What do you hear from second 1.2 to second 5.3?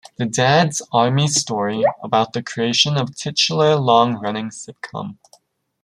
Story, about the creation of the titular long-running sitcom.